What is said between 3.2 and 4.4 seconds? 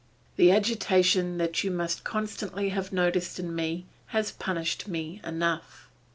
in me has